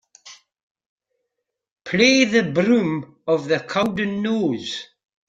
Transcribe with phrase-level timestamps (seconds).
[1.89, 2.91] Play the Broom
[3.27, 4.69] Of The Cowdenknowes.